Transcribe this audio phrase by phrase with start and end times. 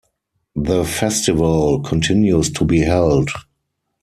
[0.55, 3.29] The festival continues to be held.